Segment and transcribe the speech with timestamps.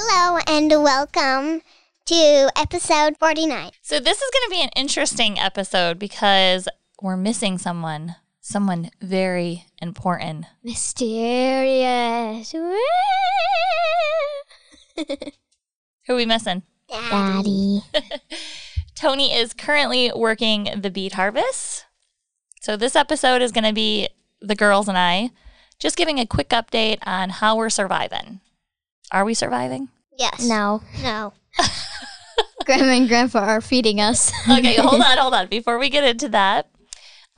[0.00, 1.60] Hello and welcome
[2.06, 3.72] to episode 49.
[3.82, 6.68] So, this is going to be an interesting episode because
[7.02, 10.44] we're missing someone, someone very important.
[10.62, 12.52] Mysterious.
[12.52, 12.76] Who
[16.08, 16.62] are we missing?
[16.88, 17.80] Daddy.
[18.94, 21.86] Tony is currently working the beet harvest.
[22.60, 24.10] So, this episode is going to be
[24.40, 25.32] the girls and I
[25.80, 28.42] just giving a quick update on how we're surviving.
[29.12, 29.88] Are we surviving?
[30.18, 30.46] Yes.
[30.46, 30.82] No.
[31.02, 31.32] No.
[32.64, 34.32] Grandma and Grandpa are feeding us.
[34.50, 35.46] okay, hold on, hold on.
[35.46, 36.68] Before we get into that,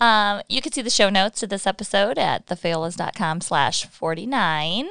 [0.00, 4.88] um, you can see the show notes to this episode at thefaolas.com slash 49.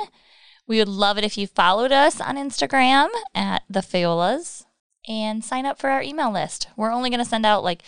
[0.67, 4.65] We would love it if you followed us on Instagram at thefaolas
[5.07, 6.67] and sign up for our email list.
[6.77, 7.81] We're only going to send out like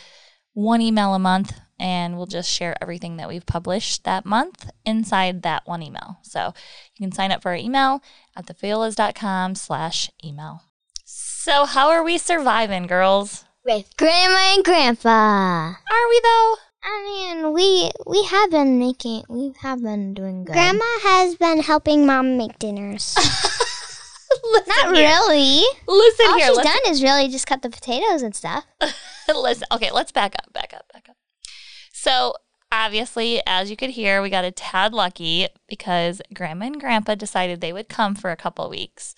[0.53, 5.41] one email a month and we'll just share everything that we've published that month inside
[5.43, 6.19] that one email.
[6.21, 6.53] So
[6.95, 8.03] you can sign up for our email
[8.35, 10.63] at thefaolas.com slash email.
[11.03, 13.45] So how are we surviving, girls?
[13.65, 15.09] With Grandma and Grandpa.
[15.09, 16.55] Are we though?
[16.83, 20.53] I mean, we we have been making, we have been doing good.
[20.53, 23.15] Grandma has been helping Mom make dinners.
[24.67, 25.61] Not really.
[25.87, 26.47] Listen All here.
[26.47, 28.65] she's Listen, done is really just cut the potatoes and stuff.
[29.27, 29.67] listen.
[29.71, 31.17] Okay, let's back up, back up, back up.
[31.93, 32.33] So,
[32.71, 37.59] obviously, as you could hear, we got a tad lucky because Grandma and Grandpa decided
[37.59, 39.15] they would come for a couple weeks.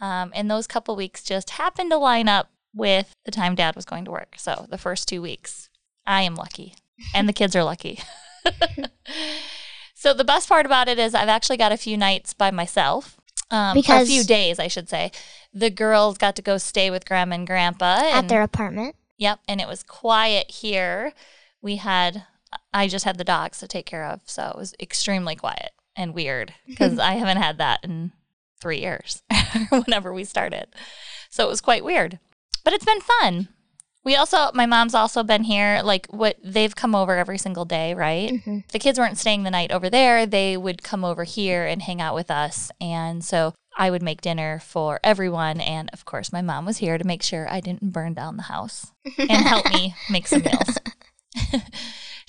[0.00, 3.84] Um, and those couple weeks just happened to line up with the time Dad was
[3.84, 4.34] going to work.
[4.38, 5.68] So, the first two weeks,
[6.06, 6.74] I am lucky,
[7.14, 8.00] and the kids are lucky.
[9.94, 13.16] so, the best part about it is I've actually got a few nights by myself.
[13.52, 15.10] Um, or a few days, I should say.
[15.52, 18.00] The girls got to go stay with Grandma and Grandpa.
[18.12, 18.94] At their apartment.
[19.18, 21.12] Yep, and it was quiet here.
[21.60, 22.24] We had
[22.72, 26.14] I just had the dogs to take care of, so it was extremely quiet and
[26.14, 28.12] weird because I haven't had that in
[28.60, 29.22] 3 years
[29.70, 30.66] whenever we started.
[31.30, 32.18] So it was quite weird.
[32.64, 33.48] But it's been fun.
[34.02, 37.92] We also my mom's also been here like what they've come over every single day,
[37.94, 38.32] right?
[38.32, 38.66] Mhm.
[38.68, 40.24] The kids weren't staying the night over there.
[40.26, 42.70] They would come over here and hang out with us.
[42.80, 45.60] And so I would make dinner for everyone.
[45.60, 48.44] And of course, my mom was here to make sure I didn't burn down the
[48.44, 50.78] house and help me make some meals.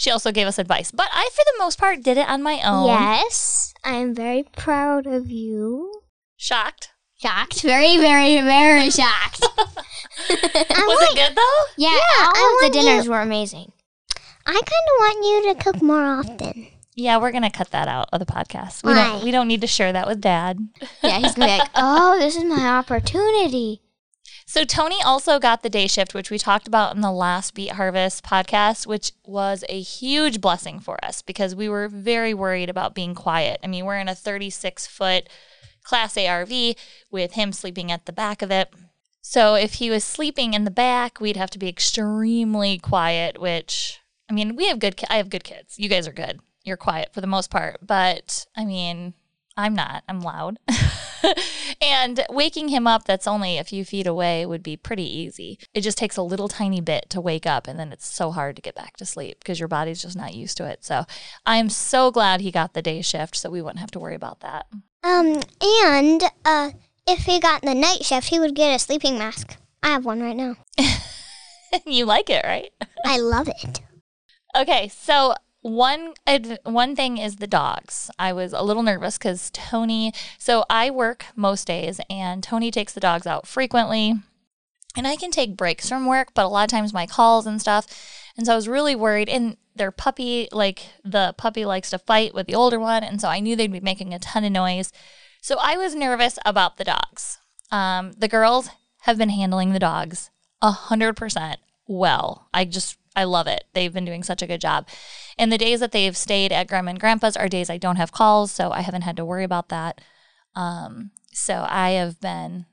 [0.01, 2.59] she also gave us advice, but I, for the most part, did it on my
[2.65, 2.87] own.
[2.87, 3.71] Yes.
[3.83, 6.01] I'm very proud of you.
[6.37, 6.89] Shocked.
[7.21, 7.61] Shocked.
[7.61, 9.41] Very, very, very shocked.
[9.59, 11.63] Was it good though?
[11.77, 13.71] Yeah, Yeah, all I of the dinners you- were amazing.
[14.47, 16.67] I kind of want you to cook more often.
[16.95, 18.83] Yeah, we're gonna cut that out of the podcast.
[18.83, 19.03] We Why?
[19.07, 19.23] don't.
[19.23, 20.57] We don't need to share that with Dad.
[21.03, 23.81] Yeah, he's gonna be like, oh, this is my opportunity.
[24.45, 27.71] So Tony also got the day shift, which we talked about in the last Beet
[27.71, 32.93] Harvest podcast, which was a huge blessing for us because we were very worried about
[32.95, 33.59] being quiet.
[33.63, 35.29] I mean, we're in a 36 foot
[35.83, 36.75] Class A RV
[37.09, 38.73] with him sleeping at the back of it.
[39.21, 43.39] So if he was sleeping in the back, we'd have to be extremely quiet.
[43.39, 43.99] Which
[44.29, 44.99] I mean, we have good.
[45.09, 45.79] I have good kids.
[45.79, 46.39] You guys are good.
[46.63, 49.13] You're quiet for the most part, but I mean,
[49.57, 50.03] I'm not.
[50.07, 50.59] I'm loud.
[51.81, 55.59] and waking him up that's only a few feet away would be pretty easy.
[55.73, 58.55] It just takes a little tiny bit to wake up and then it's so hard
[58.55, 60.83] to get back to sleep because your body's just not used to it.
[60.83, 61.05] So
[61.45, 64.15] I am so glad he got the day shift so we wouldn't have to worry
[64.15, 64.67] about that.
[65.03, 66.71] Um, and uh,
[67.07, 69.57] if he got the night shift, he would get a sleeping mask.
[69.83, 70.55] I have one right now.
[71.85, 72.71] you like it, right?
[73.05, 73.81] I love it.
[74.55, 76.13] Okay, so one
[76.63, 78.09] one thing is the dogs.
[78.17, 80.13] I was a little nervous because Tony.
[80.37, 84.15] So I work most days, and Tony takes the dogs out frequently,
[84.95, 87.61] and I can take breaks from work, but a lot of times my calls and
[87.61, 87.87] stuff,
[88.35, 89.29] and so I was really worried.
[89.29, 93.27] And their puppy, like the puppy, likes to fight with the older one, and so
[93.27, 94.91] I knew they'd be making a ton of noise.
[95.41, 97.39] So I was nervous about the dogs.
[97.71, 98.69] Um, the girls
[99.01, 100.29] have been handling the dogs
[100.61, 102.47] a hundred percent well.
[102.53, 103.65] I just I love it.
[103.73, 104.87] They've been doing such a good job.
[105.37, 108.11] And the days that they've stayed at Grandma and Grandpa's are days I don't have
[108.11, 109.99] calls, so I haven't had to worry about that.
[110.55, 112.65] Um, so I have been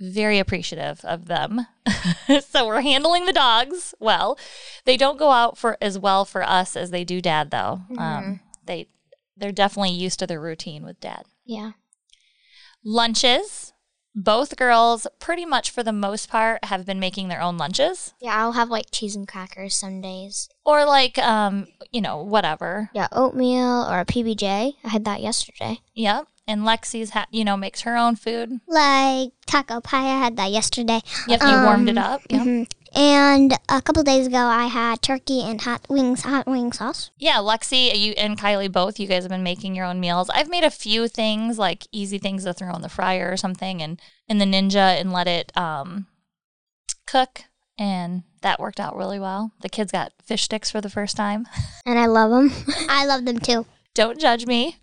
[0.00, 1.66] very appreciative of them.
[2.48, 4.38] so we're handling the dogs well.
[4.84, 7.82] They don't go out for as well for us as they do dad though.
[7.98, 8.88] Um, they
[9.36, 11.24] they're definitely used to their routine with dad.
[11.44, 11.72] Yeah.
[12.84, 13.72] Lunches.
[14.14, 18.12] Both girls, pretty much for the most part, have been making their own lunches.
[18.20, 20.48] Yeah, I'll have like cheese and crackers some days.
[20.64, 22.90] Or like, um, you know, whatever.
[22.92, 24.74] Yeah, oatmeal or a PBJ.
[24.84, 25.78] I had that yesterday.
[25.94, 26.26] Yep.
[26.48, 28.60] And Lexi's, ha- you know, makes her own food.
[28.66, 31.00] Like taco pie, I had that yesterday.
[31.28, 32.22] Yep, you warmed it Um, up.
[32.28, 32.42] Yep.
[32.42, 32.70] Mhm.
[32.94, 37.10] And a couple days ago, I had turkey and hot wings, hot wing sauce.
[37.18, 40.28] Yeah, Lexi, you and Kylie both, you guys have been making your own meals.
[40.30, 43.80] I've made a few things, like easy things to throw in the fryer or something,
[43.80, 46.06] and in the Ninja and let it um,
[47.06, 47.44] cook,
[47.78, 49.52] and that worked out really well.
[49.60, 51.46] The kids got fish sticks for the first time.
[51.86, 52.52] And I love them.
[52.88, 53.66] I love them too.
[54.00, 54.78] Don't judge me.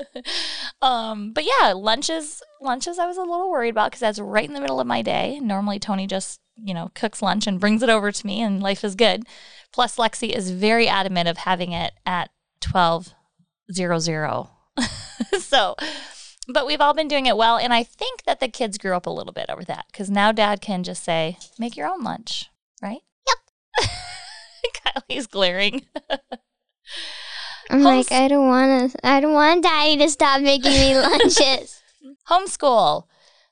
[0.80, 4.54] um, but yeah, lunches, lunches, I was a little worried about because that's right in
[4.54, 5.38] the middle of my day.
[5.40, 8.82] Normally, Tony just you know cooks lunch and brings it over to me, and life
[8.82, 9.24] is good.
[9.74, 12.30] Plus, Lexi is very adamant of having it at
[12.62, 13.12] twelve
[13.70, 14.52] zero zero.
[15.38, 15.76] so,
[16.48, 19.04] but we've all been doing it well, and I think that the kids grew up
[19.04, 22.48] a little bit over that because now Dad can just say, "Make your own lunch,"
[22.80, 23.02] right?
[23.82, 23.90] Yep.
[25.10, 25.82] Kylie's glaring.
[27.70, 29.06] I'm Homes- like, I don't want to.
[29.06, 31.80] I don't want Daddy to stop making me lunches.
[32.28, 33.04] Homeschool.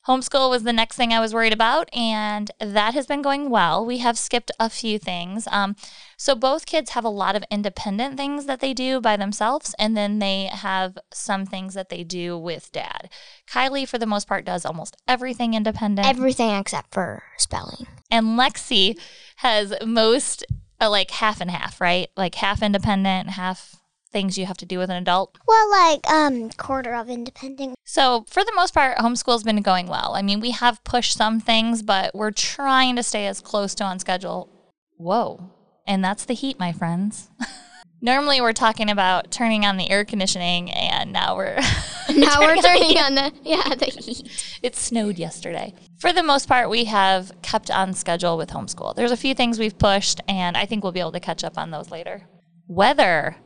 [0.06, 3.84] Homeschool was the next thing I was worried about, and that has been going well.
[3.84, 5.46] We have skipped a few things.
[5.50, 5.76] Um,
[6.16, 9.94] so, both kids have a lot of independent things that they do by themselves, and
[9.94, 13.10] then they have some things that they do with dad.
[13.46, 16.08] Kylie, for the most part, does almost everything independent.
[16.08, 17.86] Everything except for spelling.
[18.10, 18.98] and Lexi
[19.36, 20.42] has most,
[20.80, 22.08] uh, like half and half, right?
[22.16, 23.76] Like half independent, half
[24.10, 25.37] things you have to do with an adult.
[25.46, 27.75] Well, like um, quarter of independent.
[27.84, 30.14] So, for the most part, homeschool's been going well.
[30.14, 33.84] I mean, we have pushed some things, but we're trying to stay as close to
[33.84, 34.49] on schedule.
[34.96, 35.50] Whoa.
[35.87, 37.31] And that's the heat, my friends.
[38.00, 41.58] Normally, we're talking about turning on the air conditioning, and now we're.
[42.11, 44.58] Now we're turning on the yeah the heat.
[44.62, 45.75] it snowed yesterday.
[45.99, 48.94] For the most part, we have kept on schedule with homeschool.
[48.94, 51.58] There's a few things we've pushed, and I think we'll be able to catch up
[51.58, 52.26] on those later.
[52.66, 53.37] Weather.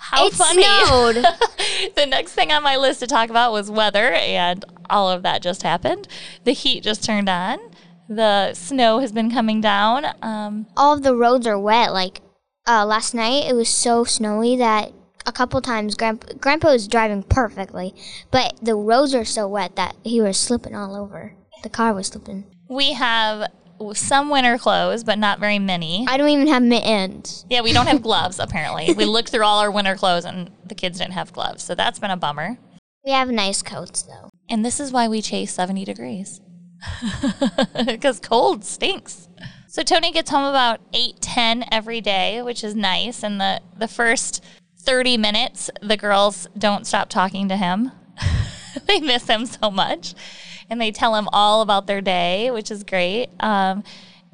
[0.00, 0.62] How it funny.
[0.84, 1.16] snowed.
[1.96, 5.42] the next thing on my list to talk about was weather, and all of that
[5.42, 6.08] just happened.
[6.44, 7.58] The heat just turned on.
[8.08, 10.06] The snow has been coming down.
[10.22, 11.92] Um, All of the roads are wet.
[11.92, 12.20] Like
[12.66, 14.92] uh, last night, it was so snowy that
[15.26, 17.94] a couple times Grandpa, Grandpa was driving perfectly,
[18.30, 21.34] but the roads are so wet that he was slipping all over.
[21.62, 22.44] The car was slipping.
[22.70, 23.50] we have
[23.94, 26.06] some winter clothes, but not very many.
[26.08, 27.44] I don't even have mittens.
[27.48, 28.92] Yeah, we don't have gloves, apparently.
[28.92, 31.62] We looked through all our winter clothes, and the kids didn't have gloves.
[31.62, 32.58] So that's been a bummer.
[33.04, 34.28] We have nice coats though.
[34.50, 36.40] And this is why we chase 70 degrees.
[37.86, 39.28] Because cold stinks.
[39.66, 43.22] So Tony gets home about 8, 10 every day, which is nice.
[43.22, 44.44] And the, the first
[44.80, 47.92] 30 minutes, the girls don't stop talking to him.
[48.86, 50.14] they miss him so much.
[50.70, 53.28] And they tell him all about their day, which is great.
[53.40, 53.82] Um,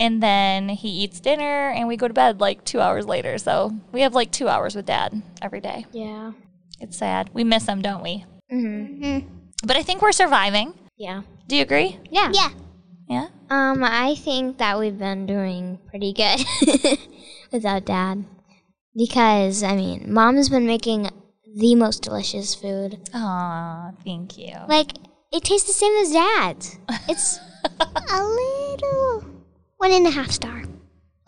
[0.00, 3.38] and then he eats dinner and we go to bed like two hours later.
[3.38, 5.86] So we have like two hours with dad every day.
[5.92, 6.32] Yeah.
[6.80, 7.30] It's sad.
[7.32, 8.24] We miss him, don't we?
[8.52, 9.24] Mhm.
[9.64, 10.74] But I think we're surviving.
[10.96, 11.22] Yeah.
[11.46, 11.98] Do you agree?
[12.10, 12.30] Yeah.
[12.34, 12.50] Yeah.
[13.08, 13.26] Yeah.
[13.50, 16.40] Um, I think that we've been doing pretty good
[17.52, 18.24] without dad.
[18.96, 21.08] Because, I mean, mom's been making
[21.56, 22.98] the most delicious food.
[23.12, 24.54] Aw, thank you.
[24.68, 24.92] Like,
[25.34, 26.78] it tastes the same as dad's.
[27.08, 27.38] It's,
[28.12, 29.24] A little
[29.78, 30.62] one and a half star.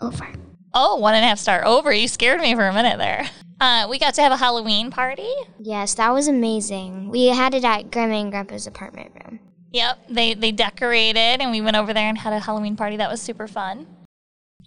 [0.01, 0.29] Over.
[0.75, 1.93] Oh, one and a half star over.
[1.93, 3.29] You scared me for a minute there.
[3.61, 5.31] Uh, we got to have a Halloween party.
[5.59, 7.09] yes, that was amazing.
[7.11, 9.41] We had it at Grandma and Grandpa's apartment room.
[9.73, 12.97] Yep, they they decorated, and we went over there and had a Halloween party.
[12.97, 13.87] That was super fun.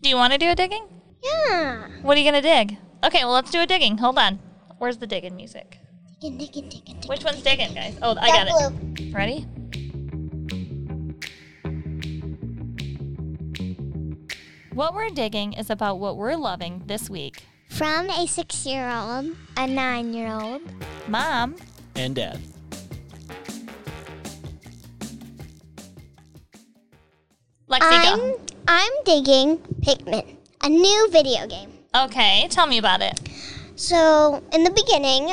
[0.01, 0.87] Do you want to do a digging?
[1.23, 1.87] Yeah.
[2.01, 2.77] What are you gonna dig?
[3.03, 3.97] Okay, well let's do a digging.
[3.99, 4.39] Hold on.
[4.77, 5.78] Where's the digging music?
[6.21, 7.09] Digging, digging, digging, digging.
[7.09, 7.97] Which one's digging, guys?
[8.01, 8.95] Oh, I got Dark it.
[8.95, 9.11] blue.
[9.13, 9.47] Ready?
[14.73, 17.43] What we're digging is about what we're loving this week.
[17.69, 20.61] From a six-year-old, a nine-year-old,
[21.07, 21.55] Mom,
[21.95, 22.41] and Dad.
[27.69, 28.41] Lexi, I'm go.
[28.67, 31.71] I'm digging Pikmin, a new video game.
[31.95, 33.17] Okay, tell me about it.
[33.77, 35.29] So in the beginning,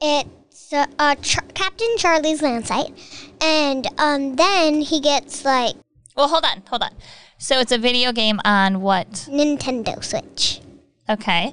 [0.00, 2.92] it's uh, uh, Char- Captain Charlie's land site,
[3.40, 5.74] and um, then he gets like
[6.16, 6.90] Well, hold on, hold on.
[7.38, 9.10] So it's a video game on what?
[9.30, 10.60] Nintendo Switch.
[11.08, 11.52] Okay.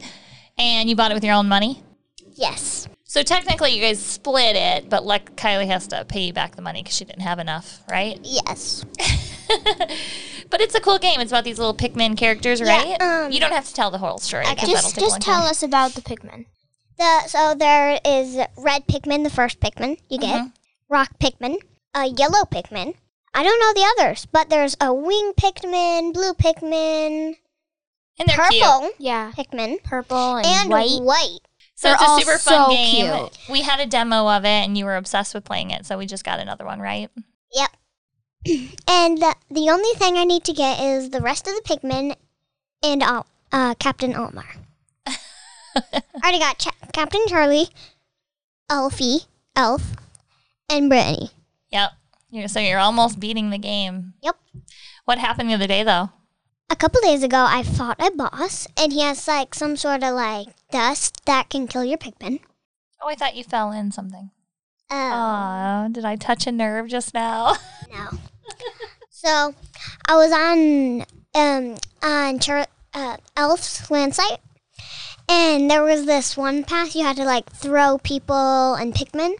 [0.57, 1.83] And you bought it with your own money?
[2.33, 2.87] Yes.
[3.03, 6.61] So technically you guys split it, but like Kylie has to pay you back the
[6.61, 8.19] money because she didn't have enough, right?
[8.23, 8.83] Yes.
[10.49, 11.19] But it's a cool game.
[11.19, 13.01] It's about these little Pikmin characters, right?
[13.01, 14.43] um, you don't have to tell the whole story.
[14.45, 15.49] 'cause that'll Just, take a long just tell time.
[15.49, 16.45] us about the Pikmin.
[16.97, 20.53] The so there is red Pikmin, the first Pikmin you get, Mhm.
[20.89, 21.57] rock Pikmin,
[21.93, 22.95] a yellow Pikmin.
[23.33, 27.35] I don't know the others, but there's a wing Pikmin, blue Pikmin,
[28.17, 28.63] And they're cute.
[28.63, 31.01] purple Yeah, Pikmin, purple and, and white.
[31.01, 31.39] white.
[31.75, 32.95] So They're it's a all super fun so game.
[33.29, 33.37] cute.
[33.49, 36.05] We had a demo of it and you were obsessed with playing it, so we
[36.05, 37.09] just got another one, right?
[37.51, 37.71] Yep.
[38.87, 42.15] and the, the only thing I need to get is the rest of the Pikmin
[42.81, 44.45] and Al- uh, Captain Altmar.
[45.05, 45.17] I
[46.23, 47.67] already got Cha- Captain Charlie,
[48.69, 49.97] Elfie, Elf,
[50.69, 51.29] and Brittany.
[51.69, 51.91] Yep.
[52.31, 54.13] You're, so you're almost beating the game.
[54.23, 54.37] Yep.
[55.03, 56.11] What happened the other day though?
[56.69, 60.13] A couple days ago, I fought a boss, and he has like some sort of
[60.15, 62.39] like dust that can kill your Pikmin.
[63.03, 64.31] Oh, I thought you fell in something.
[64.89, 67.55] Oh, Oh, did I touch a nerve just now?
[67.91, 68.17] no.
[69.09, 69.53] so,
[70.07, 74.39] I was on um on Char- uh, Elf's land site,
[75.29, 79.35] and there was this one path you had to like throw people and Pikmin.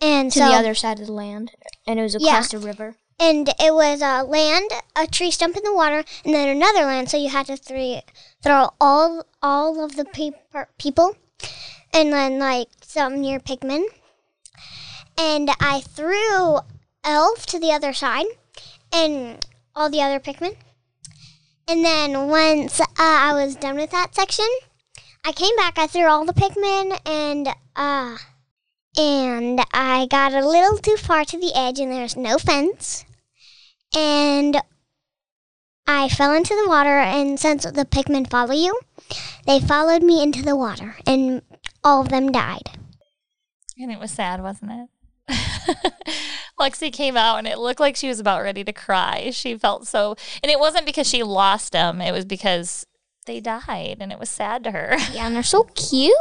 [0.00, 1.50] And to so, the other side of the land,
[1.86, 2.30] and it was Yeah.
[2.32, 2.96] across the river.
[3.18, 7.10] and it was a land, a tree stump in the water, and then another land.
[7.10, 8.00] So you had to three,
[8.42, 10.36] throw all all of the peop-
[10.78, 11.16] people,
[11.92, 13.84] and then like some near Pikmin.
[15.18, 16.60] And I threw
[17.04, 18.26] Elf to the other side,
[18.90, 19.44] and
[19.76, 20.56] all the other Pikmin.
[21.70, 24.48] And then once uh, I was done with that section,
[25.24, 25.78] I came back.
[25.78, 28.16] I threw all the Pikmin, and uh,
[28.98, 33.04] and I got a little too far to the edge, and there's no fence
[33.96, 34.60] and
[35.86, 36.98] I fell into the water.
[36.98, 38.78] And since the Pikmin follow you,
[39.46, 41.42] they followed me into the water, and
[41.82, 42.70] all of them died.
[43.78, 44.88] And it was sad, wasn't
[45.28, 45.92] it?
[46.60, 49.30] Lexi came out and it looked like she was about ready to cry.
[49.30, 52.86] She felt so, and it wasn't because she lost them, it was because
[53.26, 54.96] they died and it was sad to her.
[55.12, 56.14] Yeah, and they're so cute.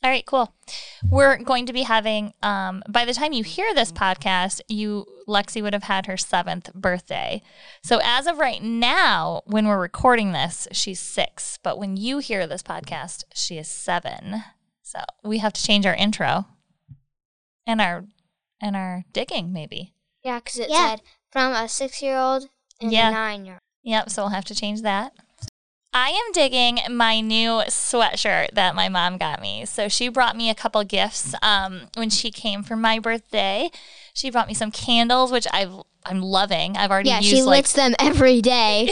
[0.00, 0.54] All right, cool.
[1.10, 5.62] We're going to be having um by the time you hear this podcast, you Lexi
[5.62, 7.42] would have had her 7th birthday.
[7.82, 12.46] So as of right now, when we're recording this, she's 6, but when you hear
[12.46, 14.42] this podcast, she is 7.
[14.82, 16.46] So we have to change our intro
[17.68, 18.04] and our
[18.60, 19.92] and our digging maybe.
[20.24, 20.88] yeah, because it Yeah.
[20.90, 22.48] said from a six-year-old
[22.80, 23.10] and Yeah.
[23.10, 23.60] a nine-year-old.
[23.84, 25.12] Yep, so we'll have to change that.
[25.94, 29.64] I am digging my new sweatshirt that my mom got me.
[29.64, 33.70] So she brought me a couple gifts um, when she came for my birthday.
[34.12, 35.72] She brought me some candles, which I've
[36.04, 36.76] I'm loving.
[36.76, 38.90] I've already Yeah, used she like lights them every day.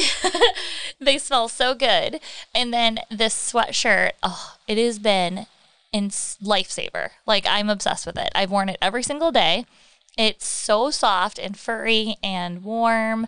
[1.00, 2.20] they smell so good.
[2.54, 5.46] And then this sweatshirt, oh, it has been
[5.92, 7.10] in lifesaver.
[7.26, 8.30] Like I'm obsessed with it.
[8.34, 9.66] I've worn it every single day.
[10.16, 13.26] It's so soft and furry and warm.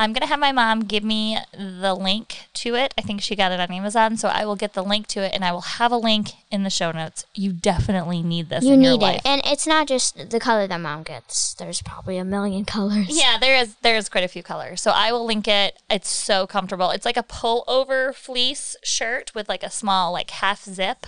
[0.00, 2.94] I'm gonna have my mom give me the link to it.
[2.96, 5.34] I think she got it on Amazon, so I will get the link to it,
[5.34, 7.26] and I will have a link in the show notes.
[7.34, 8.62] You definitely need this.
[8.62, 11.54] you in your need it, and it's not just the color that mom gets.
[11.54, 13.08] There's probably a million colors.
[13.10, 14.80] Yeah, there is there's quite a few colors.
[14.80, 15.76] So I will link it.
[15.90, 16.90] It's so comfortable.
[16.90, 21.06] It's like a pullover fleece shirt with like a small like half zip.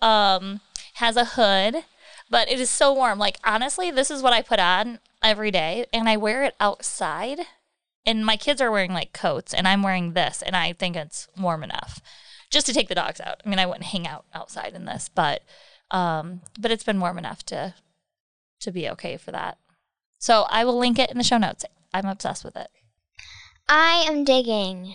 [0.00, 0.60] Um
[0.94, 1.84] has a hood,
[2.30, 3.18] but it is so warm.
[3.18, 7.40] Like honestly, this is what I put on every day and I wear it outside.
[8.06, 11.28] And my kids are wearing like coats and I'm wearing this and I think it's
[11.38, 12.00] warm enough
[12.50, 13.40] just to take the dogs out.
[13.44, 15.42] I mean, I wouldn't hang out outside in this, but
[15.90, 17.74] um but it's been warm enough to
[18.60, 19.58] to be okay for that.
[20.18, 21.64] So I will link it in the show notes.
[21.92, 22.68] I'm obsessed with it.
[23.68, 24.94] I am digging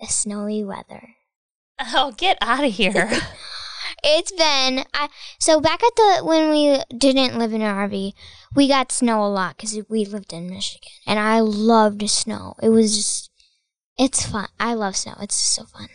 [0.00, 1.16] the snowy weather.
[1.80, 3.10] Oh, get out of here.
[4.04, 8.12] It's been I so back at the when we didn't live in an RV,
[8.54, 12.54] we got snow a lot because we lived in Michigan, and I loved snow.
[12.62, 13.30] It was just
[13.98, 14.48] it's fun.
[14.60, 15.14] I love snow.
[15.20, 15.88] It's just so fun.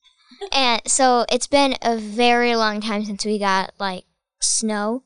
[0.52, 4.04] and so it's been a very long time since we got like
[4.40, 5.04] snow.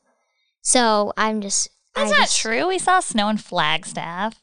[0.61, 2.67] So I'm just That's I not just- true.
[2.67, 4.39] We saw snow in Flagstaff.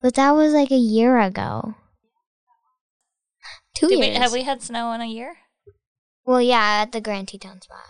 [0.00, 1.76] But that was like a year ago.
[3.76, 4.18] Two Did we, years.
[4.18, 5.36] have we had snow in a year?
[6.24, 7.84] Well, yeah, at the Grand Teton spot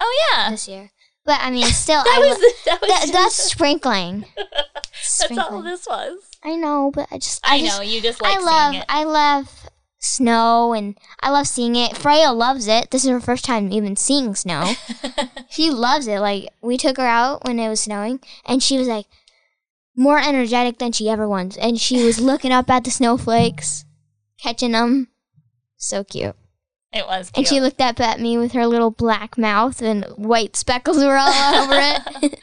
[0.00, 0.50] Oh yeah.
[0.50, 0.90] this year.
[1.24, 4.26] But I mean, still, That I was lo- that was that, just- that's sprinkling.
[4.36, 6.18] that's all this was.
[6.42, 8.86] I know, but I just I, just- know you just like I love seeing it.
[8.88, 11.96] I love snow and I love seeing it.
[11.96, 12.90] Freya loves it.
[12.90, 14.74] This is her first time even seeing snow.
[15.48, 16.20] she loves it.
[16.20, 19.06] Like we took her out when it was snowing and she was like
[19.96, 21.56] more energetic than she ever was.
[21.56, 23.86] And she was looking up at the snowflakes,
[24.38, 25.08] catching them.
[25.78, 26.36] So cute.
[26.94, 27.32] It was.
[27.36, 31.16] And she looked up at me with her little black mouth and white speckles were
[31.18, 32.40] all over it.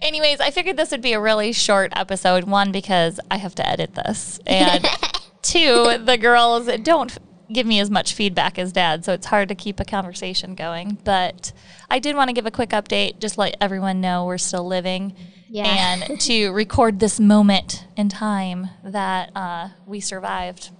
[0.00, 2.44] Anyways, I figured this would be a really short episode.
[2.44, 4.84] One because I have to edit this, and
[5.42, 7.16] two, the girls don't
[7.52, 10.98] give me as much feedback as dad, so it's hard to keep a conversation going.
[11.02, 11.52] But
[11.90, 15.16] I did want to give a quick update, just let everyone know we're still living.
[15.48, 15.64] Yeah.
[15.66, 20.70] And to record this moment in time that uh, we survived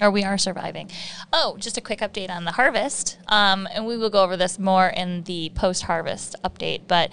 [0.00, 0.90] or we are surviving.
[1.32, 3.18] Oh, just a quick update on the harvest.
[3.28, 6.82] Um, and we will go over this more in the post harvest update.
[6.88, 7.12] But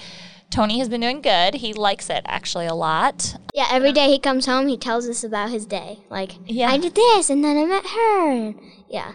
[0.50, 1.56] Tony has been doing good.
[1.56, 3.38] He likes it actually a lot.
[3.54, 6.00] Yeah, every day he comes home, he tells us about his day.
[6.10, 6.70] Like, Yeah.
[6.70, 8.54] I did this, and then I met her.
[8.90, 9.14] Yeah.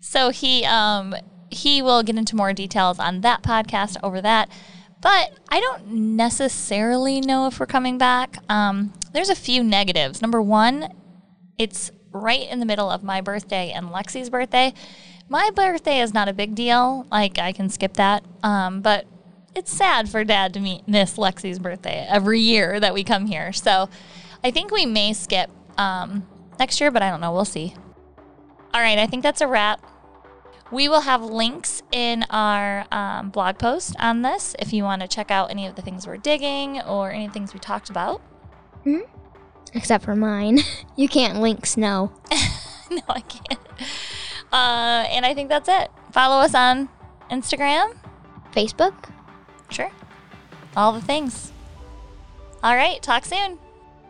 [0.00, 1.14] So he um,
[1.50, 4.48] he will get into more details on that podcast over that.
[5.00, 8.38] But I don't necessarily know if we're coming back.
[8.48, 10.20] Um, there's a few negatives.
[10.22, 10.88] Number one,
[11.58, 14.72] it's right in the middle of my birthday and Lexi's birthday.
[15.28, 17.06] My birthday is not a big deal.
[17.10, 18.24] Like I can skip that.
[18.42, 19.06] Um, but
[19.54, 23.52] it's sad for dad to meet, miss Lexi's birthday every year that we come here.
[23.52, 23.88] So
[24.42, 26.26] I think we may skip um,
[26.58, 27.32] next year, but I don't know.
[27.32, 27.74] We'll see.
[28.74, 29.80] All right, I think that's a wrap.
[30.70, 35.08] We will have links in our um, blog post on this if you want to
[35.08, 38.20] check out any of the things we're digging or any things we talked about.
[39.74, 40.60] Except for mine.
[40.96, 42.10] You can't link snow.
[42.90, 43.60] no, I can't.
[44.52, 45.92] Uh, and I think that's it.
[46.10, 46.88] Follow us on
[47.30, 47.96] Instagram.
[48.52, 49.08] Facebook?
[49.70, 49.92] Sure.
[50.76, 51.52] All the things.
[52.64, 53.60] All right, talk soon.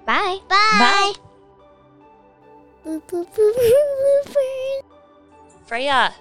[0.06, 0.38] Bye.
[0.48, 1.12] Bye.
[2.86, 3.28] Boop.
[5.66, 6.14] Freya.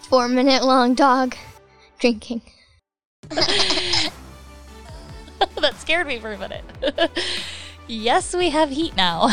[0.00, 1.34] Four minute long dog
[2.00, 2.42] drinking.
[5.60, 6.64] that scared me for a minute.
[7.86, 9.30] yes, we have heat now.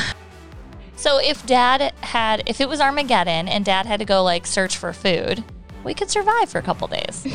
[0.96, 4.78] So if dad had, if it was Armageddon and dad had to go like search
[4.78, 5.44] for food,
[5.84, 7.26] we could survive for a couple days.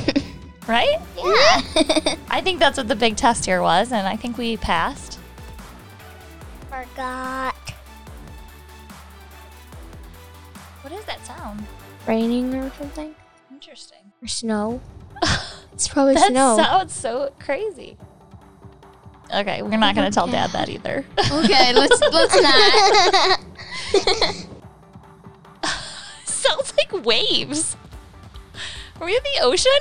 [0.67, 0.99] right?
[1.17, 2.17] Yeah.
[2.31, 5.19] I think that's what the big test here was, and I think we passed.
[6.69, 7.55] Forgot.
[10.83, 11.65] What is that sound?
[12.07, 13.15] Raining or something?
[13.51, 14.13] Interesting.
[14.21, 14.81] Or snow?
[15.73, 16.57] It's probably That snow.
[16.57, 17.97] sounds so crazy.
[19.35, 21.05] Okay, we're not going to tell dad that either.
[21.19, 23.41] okay, let's let's not.
[26.25, 27.77] sounds like waves.
[29.01, 29.73] Are we in the ocean?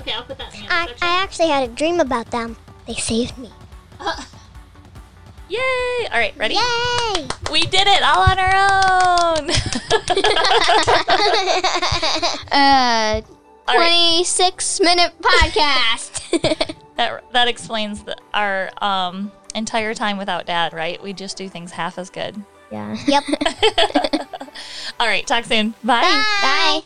[0.00, 2.56] okay, I'll put that in the I, I actually had a dream about them.
[2.86, 3.50] They saved me.
[4.00, 4.24] Uh,
[5.52, 6.08] Yay!
[6.10, 6.54] All right, ready?
[6.54, 7.28] Yay!
[7.50, 9.50] We did it all on our own.
[12.52, 13.20] uh,
[13.68, 14.24] All right.
[14.24, 16.74] 26 minute podcast.
[16.96, 21.02] that that explains the, our um, entire time without dad, right?
[21.02, 22.42] We just do things half as good.
[22.70, 22.96] yeah.
[23.06, 23.24] Yep.
[24.98, 25.74] All right, talk soon.
[25.84, 26.00] Bye.
[26.40, 26.80] Bye.